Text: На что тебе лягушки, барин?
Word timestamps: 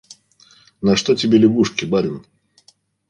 На 0.81 0.95
что 0.95 1.13
тебе 1.15 1.37
лягушки, 1.37 1.85
барин? 1.85 2.25